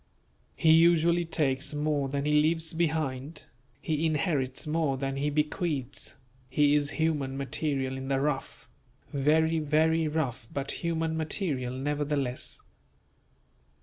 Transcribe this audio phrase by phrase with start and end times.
[0.55, 3.43] He usually takes more than he leaves behind;
[3.79, 6.15] he inherits more than he bequeaths;
[6.49, 8.67] he is human material in the rough;
[9.13, 12.57] very, very rough but human material nevertheless.